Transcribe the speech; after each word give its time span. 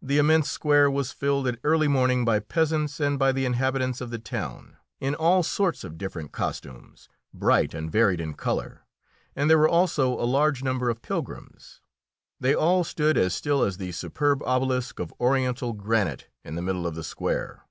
The 0.00 0.18
immense 0.18 0.48
square 0.48 0.88
was 0.88 1.10
filled 1.10 1.48
at 1.48 1.58
early 1.64 1.88
morning 1.88 2.24
by 2.24 2.38
peasants 2.38 3.00
and 3.00 3.18
by 3.18 3.32
the 3.32 3.44
inhabitants 3.44 4.00
of 4.00 4.10
the 4.10 4.18
town, 4.20 4.76
in 5.00 5.16
all 5.16 5.42
sorts 5.42 5.82
of 5.82 5.98
different 5.98 6.30
costumes 6.30 7.08
bright 7.34 7.74
and 7.74 7.90
varied 7.90 8.20
in 8.20 8.34
colour 8.34 8.86
and 9.34 9.50
there 9.50 9.58
were 9.58 9.68
also 9.68 10.12
a 10.12 10.22
large 10.22 10.62
number 10.62 10.88
of 10.88 11.02
pilgrims. 11.02 11.80
They 12.38 12.54
all 12.54 12.84
stood 12.84 13.18
as 13.18 13.34
still 13.34 13.64
as 13.64 13.78
the 13.78 13.90
superb 13.90 14.40
obelisk 14.44 15.00
of 15.00 15.12
Oriental 15.18 15.72
granite 15.72 16.28
in 16.44 16.54
the 16.54 16.62
middle 16.62 16.86
of 16.86 16.94
the 16.94 17.02
square. 17.02 17.64